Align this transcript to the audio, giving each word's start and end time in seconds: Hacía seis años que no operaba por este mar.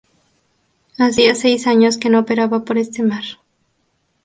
Hacía 0.97 1.35
seis 1.35 1.67
años 1.67 1.99
que 1.99 2.09
no 2.09 2.17
operaba 2.21 2.65
por 2.65 2.79
este 2.79 3.03
mar. 3.03 3.21